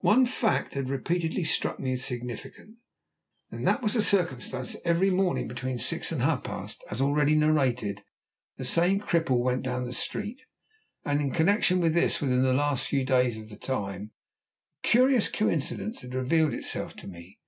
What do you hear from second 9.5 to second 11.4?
down the street; and in